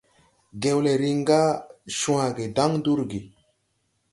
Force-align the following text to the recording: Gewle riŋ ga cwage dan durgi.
Gewle 0.61 0.93
riŋ 1.01 1.17
ga 1.27 1.41
cwage 1.99 2.45
dan 2.55 2.73
durgi. 2.83 3.21